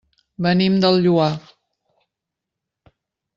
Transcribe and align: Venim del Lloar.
Venim 0.45 0.77
del 0.85 0.97
Lloar. 1.03 1.29